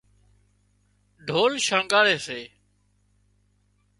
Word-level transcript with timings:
ڍول 1.27 1.51
شڻڳاري 1.67 2.15
سي 2.25 2.39